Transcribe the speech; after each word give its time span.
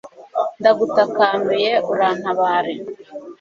ndagutakambiye, 0.59 1.71
urantabare 1.91 2.73